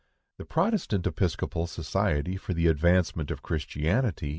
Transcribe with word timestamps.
"The 0.39 0.45
Protestant 0.45 1.05
Episcopal 1.05 1.67
Society 1.67 2.35
for 2.35 2.55
the 2.55 2.65
advancement 2.65 3.29
of 3.29 3.43
Christianity 3.43 4.29